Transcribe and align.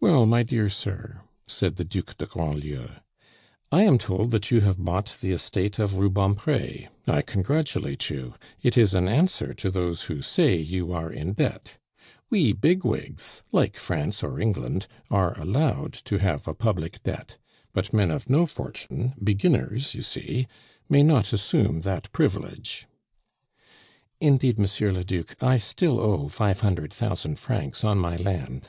"Well, 0.00 0.26
my 0.26 0.42
dear 0.42 0.68
sir," 0.68 1.20
said 1.46 1.76
the 1.76 1.84
Duc 1.84 2.16
de 2.18 2.26
Grandlieu, 2.26 2.88
"I 3.70 3.84
am 3.84 3.98
told 3.98 4.32
that 4.32 4.50
you 4.50 4.62
have 4.62 4.84
bought 4.84 5.16
the 5.20 5.30
estate 5.30 5.78
of 5.78 5.94
Rubempre. 5.96 6.88
I 7.06 7.22
congratulate 7.22 8.10
you. 8.10 8.34
It 8.64 8.76
is 8.76 8.94
an 8.94 9.06
answer 9.06 9.54
to 9.54 9.70
those 9.70 10.02
who 10.10 10.22
say 10.22 10.56
you 10.56 10.92
are 10.92 11.08
in 11.08 11.34
debt. 11.34 11.76
We 12.30 12.52
bigwigs, 12.52 13.44
like 13.52 13.76
France 13.76 14.24
or 14.24 14.40
England, 14.40 14.88
are 15.08 15.38
allowed 15.38 15.92
to 16.06 16.18
have 16.18 16.48
a 16.48 16.54
public 16.54 17.00
debt; 17.04 17.38
but 17.72 17.92
men 17.92 18.10
of 18.10 18.28
no 18.28 18.46
fortune, 18.46 19.14
beginners, 19.22 19.94
you 19.94 20.02
see, 20.02 20.48
may 20.88 21.04
not 21.04 21.32
assume 21.32 21.82
that 21.82 22.10
privilege" 22.10 22.88
"Indeed, 24.20 24.58
Monsieur 24.58 24.90
le 24.90 25.04
Duc, 25.04 25.40
I 25.40 25.58
still 25.58 26.00
owe 26.00 26.26
five 26.26 26.58
hundred 26.58 26.92
thousand 26.92 27.38
francs 27.38 27.84
on 27.84 27.98
my 27.98 28.16
land." 28.16 28.68